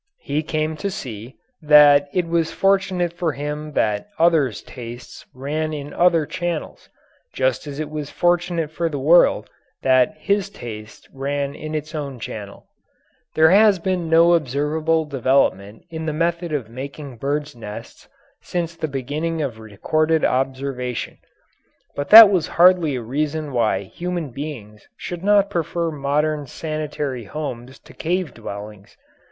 [0.23, 5.93] He came to see that it was fortunate for him that others' tastes ran in
[5.93, 6.89] other channels,
[7.33, 9.47] just as it was fortunate for the world
[9.83, 12.65] that his taste ran in its own channel.
[13.35, 18.07] There has been no observable development in the method of making birds' nests
[18.41, 21.19] since the beginning of recorded observation,
[21.95, 27.77] but that was hardly a reason why human beings should not prefer modern sanitary homes
[27.77, 28.97] to cave dwellings.